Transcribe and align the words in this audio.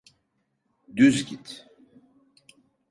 Düz 0.95 1.25
git! 1.25 1.67